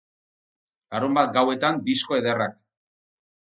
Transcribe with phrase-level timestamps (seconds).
[0.95, 2.61] Larunbat gauetan disko ederrak.